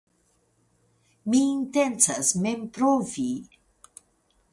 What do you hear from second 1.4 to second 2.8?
intencas mem